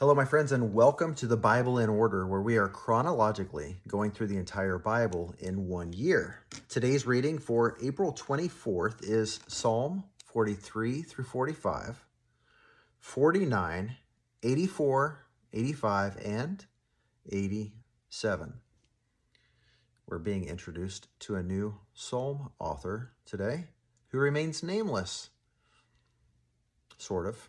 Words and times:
Hello, 0.00 0.12
my 0.12 0.24
friends, 0.24 0.50
and 0.50 0.74
welcome 0.74 1.14
to 1.14 1.28
the 1.28 1.36
Bible 1.36 1.78
in 1.78 1.88
Order, 1.88 2.26
where 2.26 2.40
we 2.40 2.56
are 2.56 2.68
chronologically 2.68 3.76
going 3.86 4.10
through 4.10 4.26
the 4.26 4.36
entire 4.36 4.76
Bible 4.76 5.36
in 5.38 5.68
one 5.68 5.92
year. 5.92 6.40
Today's 6.68 7.06
reading 7.06 7.38
for 7.38 7.78
April 7.80 8.12
24th 8.12 9.04
is 9.04 9.38
Psalm 9.46 10.02
43 10.24 11.02
through 11.02 11.22
45, 11.22 12.04
49, 12.98 13.96
84, 14.42 15.26
85, 15.52 16.16
and 16.24 16.66
87. 17.30 18.54
We're 20.08 20.18
being 20.18 20.44
introduced 20.44 21.06
to 21.20 21.36
a 21.36 21.42
new 21.44 21.78
psalm 21.92 22.50
author 22.58 23.12
today 23.24 23.66
who 24.08 24.18
remains 24.18 24.60
nameless, 24.60 25.30
sort 26.98 27.28
of, 27.28 27.48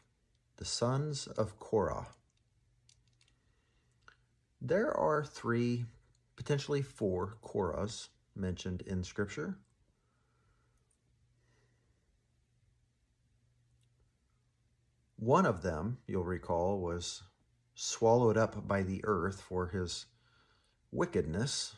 the 0.58 0.66
sons 0.66 1.26
of 1.26 1.58
Korah. 1.58 2.06
There 4.68 4.98
are 4.98 5.24
three, 5.24 5.86
potentially 6.36 6.82
four 6.82 7.38
Korahs 7.44 8.08
mentioned 8.36 8.82
in 8.82 9.04
Scripture. 9.04 9.60
One 15.18 15.46
of 15.46 15.62
them, 15.62 16.00
you'll 16.08 16.24
recall, 16.24 16.80
was 16.80 17.22
swallowed 17.76 18.38
up 18.38 18.68
by 18.68 18.82
the 18.82 19.02
earth 19.04 19.40
for 19.40 19.68
his 19.68 20.08
wickedness, 20.92 21.76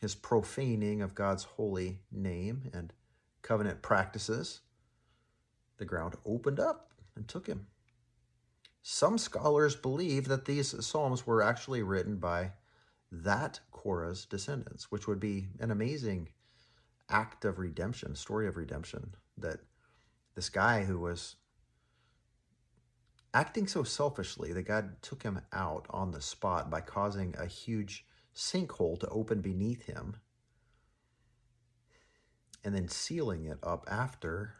his 0.00 0.14
profaning 0.14 1.02
of 1.02 1.14
God's 1.14 1.44
holy 1.44 2.00
name 2.10 2.70
and 2.72 2.94
covenant 3.42 3.82
practices. 3.82 4.62
The 5.76 5.84
ground 5.84 6.14
opened 6.24 6.58
up 6.58 6.90
and 7.14 7.28
took 7.28 7.46
him. 7.46 7.66
Some 8.82 9.18
scholars 9.18 9.76
believe 9.76 10.28
that 10.28 10.44
these 10.44 10.74
psalms 10.86 11.26
were 11.26 11.42
actually 11.42 11.82
written 11.82 12.16
by 12.16 12.52
that 13.10 13.60
Korah's 13.70 14.24
descendants, 14.24 14.90
which 14.90 15.06
would 15.06 15.20
be 15.20 15.48
an 15.60 15.70
amazing 15.70 16.28
act 17.08 17.44
of 17.44 17.58
redemption, 17.58 18.14
story 18.14 18.46
of 18.46 18.56
redemption, 18.56 19.14
that 19.36 19.60
this 20.34 20.48
guy 20.48 20.84
who 20.84 20.98
was 20.98 21.36
acting 23.34 23.66
so 23.66 23.82
selfishly 23.82 24.52
that 24.52 24.62
God 24.62 25.02
took 25.02 25.22
him 25.22 25.40
out 25.52 25.86
on 25.90 26.10
the 26.10 26.20
spot 26.20 26.70
by 26.70 26.80
causing 26.80 27.34
a 27.38 27.46
huge 27.46 28.06
sinkhole 28.34 28.98
to 29.00 29.08
open 29.08 29.40
beneath 29.40 29.84
him 29.86 30.16
and 32.64 32.74
then 32.74 32.88
sealing 32.88 33.46
it 33.46 33.58
up 33.62 33.84
after 33.88 34.54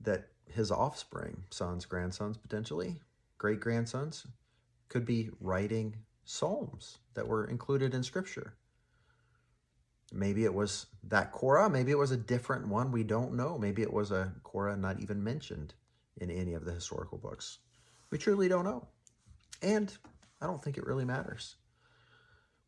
that 0.00 0.28
his 0.52 0.70
offspring, 0.70 1.44
sons, 1.50 1.84
grandsons, 1.84 2.36
potentially, 2.36 3.00
great 3.36 3.60
grandsons, 3.60 4.26
could 4.88 5.04
be 5.04 5.30
writing 5.40 5.96
psalms 6.24 6.98
that 7.14 7.28
were 7.28 7.46
included 7.46 7.94
in 7.94 8.02
scripture. 8.02 8.54
Maybe 10.12 10.44
it 10.44 10.54
was 10.54 10.86
that 11.04 11.32
Korah, 11.32 11.68
maybe 11.68 11.90
it 11.90 11.98
was 11.98 12.10
a 12.10 12.16
different 12.16 12.68
one, 12.68 12.92
we 12.92 13.04
don't 13.04 13.34
know. 13.34 13.58
Maybe 13.58 13.82
it 13.82 13.92
was 13.92 14.10
a 14.10 14.32
Korah 14.42 14.76
not 14.76 15.00
even 15.00 15.22
mentioned 15.22 15.74
in 16.16 16.30
any 16.30 16.54
of 16.54 16.64
the 16.64 16.72
historical 16.72 17.18
books. 17.18 17.58
We 18.10 18.18
truly 18.18 18.48
don't 18.48 18.64
know. 18.64 18.88
And 19.62 19.94
I 20.40 20.46
don't 20.46 20.62
think 20.62 20.78
it 20.78 20.86
really 20.86 21.04
matters. 21.04 21.56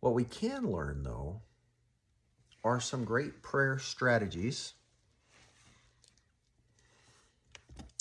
What 0.01 0.15
we 0.15 0.25
can 0.25 0.71
learn, 0.71 1.03
though, 1.03 1.43
are 2.63 2.81
some 2.81 3.05
great 3.05 3.43
prayer 3.43 3.79
strategies 3.79 4.75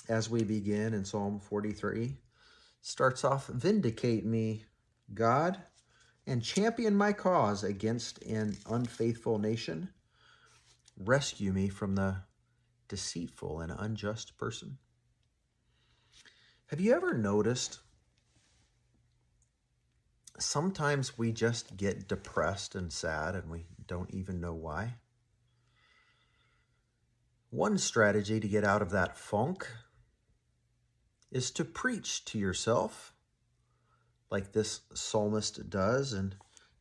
as 0.10 0.30
we 0.30 0.44
begin 0.44 0.94
in 0.94 1.06
Psalm 1.06 1.40
43. 1.40 2.18
Starts 2.82 3.24
off, 3.24 3.48
Vindicate 3.48 4.26
me, 4.26 4.66
God, 5.14 5.60
and 6.26 6.44
champion 6.44 6.96
my 6.96 7.14
cause 7.14 7.64
against 7.64 8.22
an 8.24 8.58
unfaithful 8.70 9.38
nation. 9.38 9.90
Rescue 10.98 11.54
me 11.54 11.70
from 11.70 11.96
the 11.96 12.18
deceitful 12.88 13.62
and 13.62 13.72
unjust 13.78 14.38
person. 14.38 14.80
Have 16.68 16.82
you 16.82 16.94
ever 16.94 17.14
noticed 17.14 17.80
sometimes 20.40 21.18
we 21.18 21.32
just 21.32 21.78
get 21.78 22.08
depressed 22.08 22.76
and 22.76 22.92
sad 22.92 23.36
and 23.36 23.50
we 23.50 23.66
don't 23.88 24.14
even 24.14 24.42
know 24.42 24.54
why? 24.54 24.96
One 27.50 27.78
strategy 27.78 28.40
to 28.40 28.48
get 28.48 28.64
out 28.64 28.82
of 28.82 28.92
that 28.92 29.18
funk 29.18 29.68
is 31.32 31.52
to 31.52 31.66
preach 31.66 32.26
to 32.26 32.40
yourself, 32.40 33.14
like 34.32 34.52
this 34.52 34.82
psalmist 34.94 35.70
does 35.70 36.14
in 36.14 36.34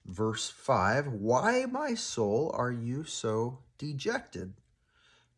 verse 0.04 0.48
5 0.48 1.09
Why, 1.09 1.66
my 1.66 1.94
soul, 1.94 2.50
are 2.54 2.72
you 2.72 3.04
so 3.04 3.58
dejected? 3.76 4.54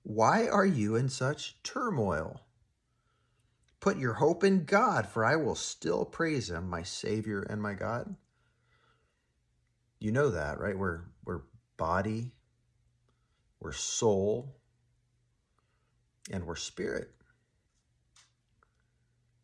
Why 0.03 0.49
are 0.49 0.66
you 0.66 0.97
in 0.97 1.09
such 1.09 1.62
turmoil? 1.62 2.41
Put 3.81 3.99
your 3.99 4.15
hope 4.15 4.44
in 4.44 4.65
God, 4.65 5.06
for 5.06 5.25
I 5.25 5.37
will 5.37 5.54
still 5.54 6.04
praise 6.04 6.50
him, 6.50 6.69
my 6.69 6.82
Savior 6.82 7.43
and 7.43 7.62
my 7.62 7.75
God. 7.75 8.15
You 9.99 10.12
know 10.12 10.31
that, 10.31 10.60
right? 10.60 10.78
We're, 10.78 11.00
we're 11.25 11.43
body, 11.76 12.32
we're 13.59 13.72
soul, 13.72 14.54
and 16.31 16.47
we're 16.47 16.56
spirit 16.56 17.10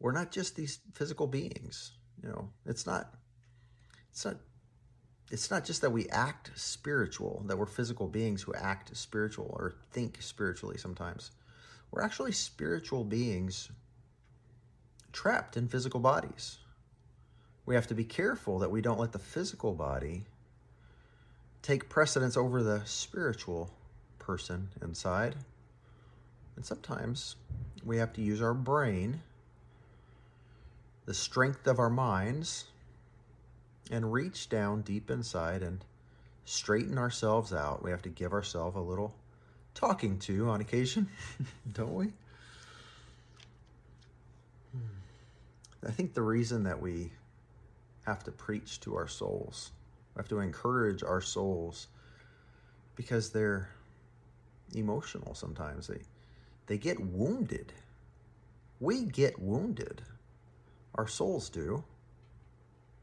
we're 0.00 0.12
not 0.12 0.30
just 0.30 0.56
these 0.56 0.78
physical 0.94 1.26
beings. 1.26 1.92
You 2.22 2.28
know, 2.28 2.48
it's 2.64 2.86
not, 2.86 3.14
it's 4.10 4.24
not, 4.24 4.36
it's 5.30 5.50
not 5.50 5.64
just 5.64 5.82
that 5.82 5.90
we 5.90 6.08
act 6.08 6.50
spiritual, 6.54 7.42
that 7.46 7.58
we're 7.58 7.66
physical 7.66 8.06
beings 8.06 8.42
who 8.42 8.54
act 8.54 8.96
spiritual 8.96 9.46
or 9.58 9.74
think 9.90 10.18
spiritually 10.20 10.78
sometimes. 10.78 11.30
We're 11.90 12.02
actually 12.02 12.32
spiritual 12.32 13.04
beings 13.04 13.70
trapped 15.12 15.56
in 15.56 15.68
physical 15.68 16.00
bodies. 16.00 16.58
We 17.64 17.74
have 17.74 17.86
to 17.88 17.94
be 17.94 18.04
careful 18.04 18.60
that 18.60 18.70
we 18.70 18.80
don't 18.80 19.00
let 19.00 19.12
the 19.12 19.18
physical 19.18 19.72
body 19.72 20.24
take 21.62 21.88
precedence 21.88 22.36
over 22.36 22.62
the 22.62 22.82
spiritual 22.84 23.70
person 24.18 24.68
inside. 24.82 25.34
And 26.54 26.64
sometimes 26.64 27.36
we 27.84 27.96
have 27.98 28.12
to 28.14 28.22
use 28.22 28.40
our 28.40 28.54
brain 28.54 29.20
the 31.06 31.14
strength 31.14 31.66
of 31.66 31.78
our 31.78 31.88
minds 31.88 32.64
and 33.90 34.12
reach 34.12 34.48
down 34.48 34.82
deep 34.82 35.10
inside 35.10 35.62
and 35.62 35.84
straighten 36.44 36.98
ourselves 36.98 37.52
out. 37.52 37.82
We 37.82 37.92
have 37.92 38.02
to 38.02 38.08
give 38.08 38.32
ourselves 38.32 38.76
a 38.76 38.80
little 38.80 39.14
talking 39.74 40.18
to 40.18 40.48
on 40.48 40.60
occasion, 40.60 41.08
don't 41.72 41.94
we? 41.94 42.12
I 45.86 45.92
think 45.92 46.14
the 46.14 46.22
reason 46.22 46.64
that 46.64 46.82
we 46.82 47.12
have 48.04 48.24
to 48.24 48.32
preach 48.32 48.80
to 48.80 48.96
our 48.96 49.06
souls, 49.06 49.70
we 50.14 50.20
have 50.20 50.28
to 50.28 50.40
encourage 50.40 51.04
our 51.04 51.20
souls 51.20 51.86
because 52.96 53.30
they're 53.30 53.68
emotional 54.74 55.34
sometimes. 55.34 55.86
They 55.86 56.00
they 56.66 56.78
get 56.78 56.98
wounded. 56.98 57.72
We 58.80 59.04
get 59.04 59.38
wounded 59.38 60.02
our 60.96 61.06
souls 61.06 61.48
do, 61.48 61.84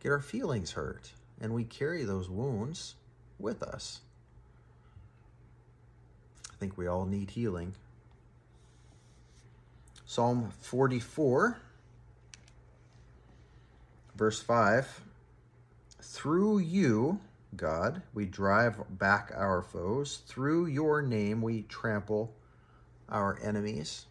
get 0.02 0.12
our 0.12 0.20
feelings 0.20 0.72
hurt, 0.72 1.12
and 1.40 1.54
we 1.54 1.64
carry 1.64 2.04
those 2.04 2.30
wounds 2.30 2.96
with 3.40 3.62
us. 3.62 4.02
I 6.52 6.56
think 6.58 6.78
we 6.78 6.88
all 6.88 7.06
need 7.06 7.32
healing. 7.32 7.74
Psalm 10.06 10.52
44, 10.62 11.58
verse 14.16 14.42
5 14.42 15.02
Through 16.02 16.60
you, 16.60 17.20
God, 17.56 18.02
we 18.14 18.26
drive 18.26 18.82
back 18.90 19.32
our 19.36 19.62
foes. 19.62 20.22
Through 20.28 20.68
your 20.68 21.02
name, 21.02 21.42
we 21.42 21.64
trample 21.64 22.34
our 23.10 23.40
enemies. 23.44 24.06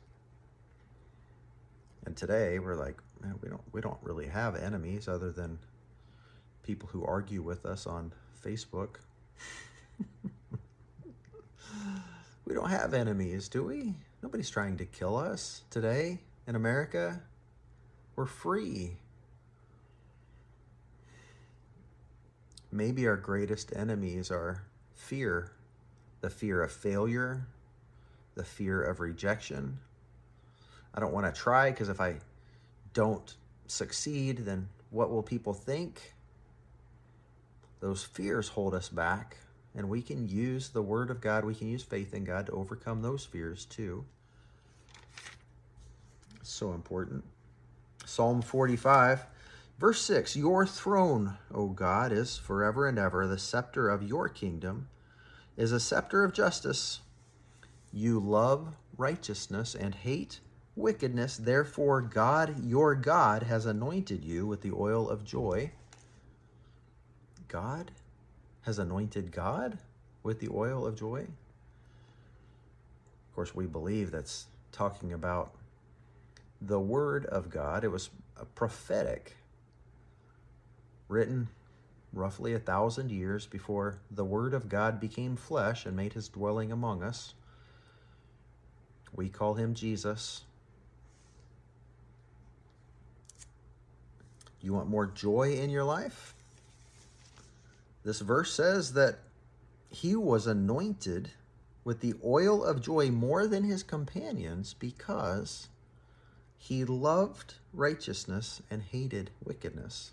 And 2.05 2.17
today, 2.17 2.59
we're 2.59 2.75
like, 2.75 2.97
man, 3.23 3.39
we 3.43 3.49
don't 3.49 3.63
we 3.73 3.81
don't 3.81 3.99
really 4.03 4.27
have 4.27 4.57
enemies 4.57 5.09
other 5.09 5.31
than 5.31 5.59
people 6.63 6.89
who 6.93 7.05
argue 7.05 7.43
with 7.43 7.65
us 7.65 7.87
on 7.87 8.13
Facebook. 8.45 8.97
we 12.45 12.55
don't 12.55 12.71
have 12.71 12.95
enemies, 12.95 13.49
do 13.49 13.65
we? 13.65 13.95
Nobody's 14.23 14.51
trying 14.51 14.77
to 14.79 14.85
kill 14.85 15.17
us 15.17 15.63
today 15.71 16.19
in 16.47 16.57
America. 16.57 17.21
We're 18.17 18.27
free. 18.27 18.97
Maybe 22.71 23.07
our 23.07 23.17
greatest 23.17 23.73
enemies 23.75 24.31
are 24.31 24.63
fear 24.95 25.53
the 26.23 26.31
fear 26.31 26.63
of 26.63 26.73
failure, 26.73 27.47
the 28.37 28.45
fear 28.45 28.81
of 28.81 29.01
rejection. 29.01 29.79
I 30.95 31.01
don't 31.01 31.13
want 31.13 31.27
to 31.27 31.39
try 31.39 31.71
because 31.71 31.89
if 31.89 32.01
I 32.01 32.17
don't 32.93 33.35
succeed, 33.67 34.39
then 34.39 34.69
what 34.91 35.11
will 35.11 35.23
people 35.23 35.55
think? 35.55 36.15
Those 37.81 38.05
fears 38.05 38.49
hold 38.49 38.75
us 38.75 38.89
back, 38.89 39.39
and 39.75 39.89
we 39.89 40.03
can 40.03 40.29
use 40.29 40.69
the 40.69 40.83
Word 40.83 41.11
of 41.11 41.21
God, 41.21 41.45
we 41.45 41.55
can 41.55 41.69
use 41.69 41.83
faith 41.83 42.15
in 42.15 42.25
God 42.25 42.47
to 42.47 42.53
overcome 42.53 43.03
those 43.03 43.25
fears 43.25 43.65
too. 43.65 44.05
So 46.43 46.73
important. 46.73 47.25
Psalm 48.05 48.43
45, 48.43 49.27
verse 49.79 50.03
6 50.03 50.37
Your 50.37 50.67
throne, 50.67 51.39
O 51.53 51.69
God, 51.69 52.13
is 52.13 52.37
forever 52.37 52.87
and 52.87 52.99
ever. 52.99 53.27
The 53.27 53.39
scepter 53.39 53.89
of 53.89 54.03
your 54.03 54.29
kingdom 54.29 54.89
is 55.57 55.73
a 55.73 55.81
scepter 55.81 56.25
of 56.25 56.33
justice. 56.33 57.01
You 57.93 58.21
love 58.21 58.75
righteousness 58.97 59.75
and 59.75 59.95
hate 59.95 60.41
wickedness. 60.77 61.37
Therefore, 61.37 62.01
God, 62.01 62.65
your 62.65 62.95
God, 62.95 63.45
has 63.45 63.67
anointed 63.67 64.25
you 64.25 64.47
with 64.47 64.63
the 64.63 64.73
oil 64.73 65.09
of 65.09 65.25
joy. 65.25 65.71
God 67.49 67.91
has 68.63 68.79
anointed 68.79 69.33
God 69.33 69.79
with 70.23 70.41
the 70.41 70.49
oil 70.53 70.87
of 70.87 70.97
joy. 70.97 71.21
Of 71.21 73.35
course, 73.35 73.55
we 73.55 73.67
believe 73.67 74.11
that's 74.11 74.47
talking 74.73 75.13
about 75.13 75.53
the 76.61 76.81
Word 76.81 77.27
of 77.27 77.51
God. 77.51 77.85
It 77.85 77.89
was 77.89 78.11
a 78.39 78.45
prophetic, 78.45 79.37
written 81.09 81.49
roughly 82.13 82.55
a 82.55 82.59
thousand 82.59 83.11
years 83.11 83.47
before 83.47 83.99
the 84.11 84.25
Word 84.25 84.55
of 84.55 84.69
God 84.69 85.01
became 85.01 85.37
flesh 85.37 85.87
and 85.87 85.97
made 85.97 86.13
his 86.13 86.29
dwelling 86.29 86.71
among 86.71 87.03
us. 87.03 87.35
We 89.15 89.29
call 89.29 89.55
him 89.55 89.75
Jesus. 89.75 90.43
You 94.63 94.73
want 94.73 94.89
more 94.89 95.07
joy 95.07 95.55
in 95.55 95.71
your 95.71 95.85
life? 95.85 96.35
This 98.05 98.21
verse 98.21 98.53
says 98.53 98.95
that 98.95 99.19
he 99.91 100.17
was 100.17 100.47
anointed 100.47 101.31
with 101.85 102.01
the 102.01 102.15
oil 102.25 102.65
of 102.65 102.81
joy 102.81 103.11
more 103.11 103.47
than 103.47 103.65
his 103.65 103.83
companions 103.83 104.75
because 104.79 105.69
he 106.57 106.85
loved 106.85 107.55
righteousness 107.73 108.63
and 108.71 108.83
hated 108.83 109.31
wickedness. 109.45 110.13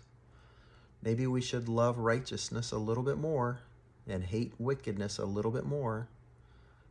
Maybe 1.02 1.26
we 1.26 1.40
should 1.40 1.68
love 1.68 1.98
righteousness 1.98 2.72
a 2.72 2.78
little 2.78 3.04
bit 3.04 3.18
more 3.18 3.60
and 4.08 4.24
hate 4.24 4.52
wickedness 4.58 5.18
a 5.18 5.24
little 5.24 5.52
bit 5.52 5.64
more, 5.64 6.08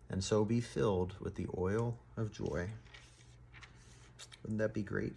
and 0.10 0.24
so 0.24 0.46
be 0.46 0.62
filled 0.62 1.14
with 1.20 1.36
the 1.36 1.48
oil 1.58 1.98
of 2.16 2.32
joy. 2.32 2.70
Wouldn't 4.42 4.60
that 4.60 4.74
be 4.74 4.82
great? 4.82 5.14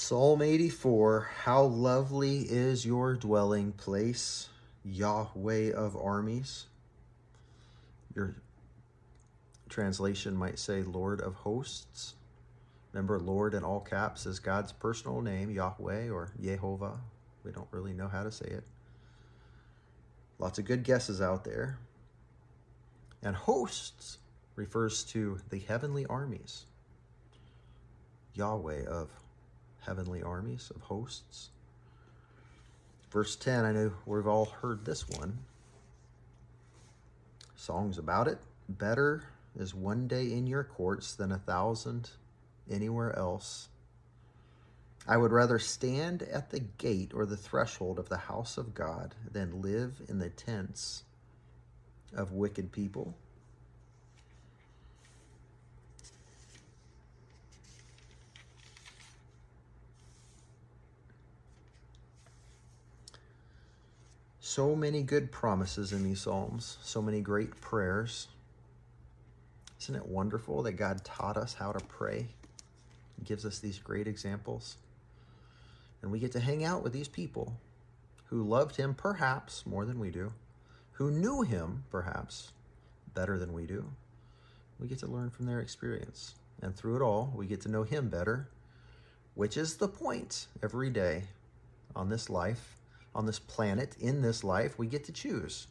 Psalm 0.00 0.40
84 0.40 1.28
How 1.44 1.62
lovely 1.62 2.38
is 2.38 2.86
your 2.86 3.14
dwelling 3.14 3.72
place, 3.72 4.48
Yahweh 4.82 5.72
of 5.72 5.94
armies. 5.94 6.64
Your 8.16 8.34
translation 9.68 10.34
might 10.34 10.58
say 10.58 10.82
Lord 10.82 11.20
of 11.20 11.34
hosts. 11.34 12.14
Remember, 12.92 13.20
Lord 13.20 13.52
in 13.52 13.62
all 13.62 13.80
caps 13.80 14.24
is 14.24 14.38
God's 14.38 14.72
personal 14.72 15.20
name, 15.20 15.50
Yahweh 15.50 16.08
or 16.08 16.32
Jehovah. 16.40 16.98
We 17.44 17.52
don't 17.52 17.68
really 17.70 17.92
know 17.92 18.08
how 18.08 18.22
to 18.22 18.32
say 18.32 18.46
it. 18.46 18.64
Lots 20.38 20.58
of 20.58 20.64
good 20.64 20.82
guesses 20.82 21.20
out 21.20 21.44
there. 21.44 21.78
And 23.22 23.36
hosts 23.36 24.16
refers 24.56 25.04
to 25.04 25.40
the 25.50 25.58
heavenly 25.58 26.06
armies. 26.06 26.64
Yahweh 28.32 28.86
of 28.86 29.10
heavenly 29.80 30.22
armies, 30.22 30.70
of 30.74 30.82
hosts. 30.82 31.50
Verse 33.10 33.36
10, 33.36 33.64
I 33.64 33.72
know 33.72 33.92
we've 34.06 34.26
all 34.26 34.46
heard 34.46 34.84
this 34.84 35.08
one. 35.08 35.38
Songs 37.56 37.98
about 37.98 38.28
it. 38.28 38.38
Better 38.68 39.24
is 39.58 39.74
one 39.74 40.06
day 40.06 40.32
in 40.32 40.46
your 40.46 40.64
courts 40.64 41.14
than 41.14 41.32
a 41.32 41.38
thousand 41.38 42.10
anywhere 42.70 43.16
else. 43.18 43.68
I 45.06 45.16
would 45.16 45.32
rather 45.32 45.58
stand 45.58 46.22
at 46.22 46.50
the 46.50 46.60
gate 46.60 47.12
or 47.14 47.26
the 47.26 47.36
threshold 47.36 47.98
of 47.98 48.08
the 48.08 48.16
house 48.16 48.56
of 48.56 48.74
God 48.74 49.14
than 49.30 49.60
live 49.60 50.00
in 50.08 50.18
the 50.18 50.28
tents 50.28 51.02
of 52.14 52.32
wicked 52.32 52.70
people. 52.70 53.16
So 64.52 64.74
many 64.74 65.04
good 65.04 65.30
promises 65.30 65.92
in 65.92 66.02
these 66.02 66.22
Psalms, 66.22 66.78
so 66.82 67.00
many 67.00 67.20
great 67.20 67.60
prayers. 67.60 68.26
Isn't 69.80 69.94
it 69.94 70.06
wonderful 70.06 70.64
that 70.64 70.72
God 70.72 71.04
taught 71.04 71.36
us 71.36 71.54
how 71.54 71.70
to 71.70 71.78
pray? 71.84 72.26
He 73.16 73.24
gives 73.24 73.46
us 73.46 73.60
these 73.60 73.78
great 73.78 74.08
examples. 74.08 74.76
And 76.02 76.10
we 76.10 76.18
get 76.18 76.32
to 76.32 76.40
hang 76.40 76.64
out 76.64 76.82
with 76.82 76.92
these 76.92 77.06
people 77.06 77.60
who 78.24 78.42
loved 78.42 78.74
him 78.74 78.92
perhaps 78.92 79.64
more 79.66 79.84
than 79.84 80.00
we 80.00 80.10
do, 80.10 80.32
who 80.94 81.12
knew 81.12 81.42
him 81.42 81.84
perhaps 81.88 82.50
better 83.14 83.38
than 83.38 83.52
we 83.52 83.66
do. 83.66 83.92
We 84.80 84.88
get 84.88 84.98
to 84.98 85.06
learn 85.06 85.30
from 85.30 85.46
their 85.46 85.60
experience. 85.60 86.34
And 86.60 86.74
through 86.74 86.96
it 86.96 87.02
all, 87.02 87.32
we 87.36 87.46
get 87.46 87.60
to 87.60 87.70
know 87.70 87.84
him 87.84 88.08
better, 88.08 88.48
which 89.34 89.56
is 89.56 89.76
the 89.76 89.86
point 89.86 90.48
every 90.60 90.90
day 90.90 91.26
on 91.94 92.08
this 92.08 92.28
life, 92.28 92.79
on 93.14 93.26
this 93.26 93.38
planet, 93.38 93.96
in 94.00 94.22
this 94.22 94.44
life. 94.44 94.78
We 94.78 94.86
get 94.86 95.04
to 95.04 95.12
choose 95.12 95.66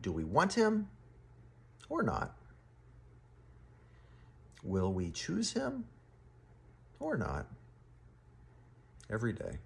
do 0.00 0.12
we 0.12 0.24
want 0.24 0.54
him 0.54 0.88
or 1.88 2.02
not? 2.02 2.36
Will 4.62 4.92
we 4.92 5.10
choose 5.10 5.52
him 5.52 5.84
or 6.98 7.16
not? 7.16 7.46
Every 9.10 9.32
day. 9.32 9.58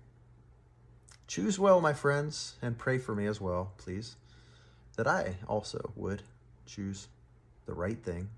Choose 1.27 1.59
well, 1.59 1.81
my 1.81 1.93
friends, 1.93 2.55
and 2.63 2.79
pray 2.79 2.99
for 2.99 3.15
me 3.15 3.27
as 3.27 3.41
well, 3.41 3.73
please, 3.79 4.17
that 4.97 5.07
I 5.07 5.37
also 5.47 5.93
would 5.95 6.23
choose 6.67 7.09
the 7.67 7.75
right 7.75 8.03
thing. 8.03 8.31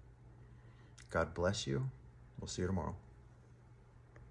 God 1.10 1.32
bless 1.34 1.66
you. 1.66 1.88
We'll 2.40 2.48
see 2.48 2.62
you 2.62 2.68
tomorrow. 2.68 2.96